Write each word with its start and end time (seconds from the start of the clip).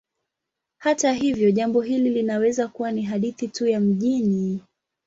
Hata 0.77 1.13
hivyo, 1.13 1.51
jambo 1.51 1.81
hili 1.81 2.09
linaweza 2.09 2.67
kuwa 2.67 2.91
ni 2.91 3.01
hadithi 3.03 3.47
tu 3.47 3.67
ya 3.67 3.79
mijini. 3.79 4.61